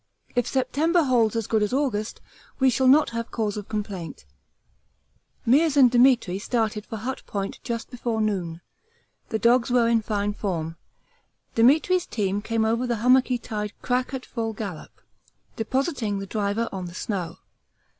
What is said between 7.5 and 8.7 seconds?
just before noon.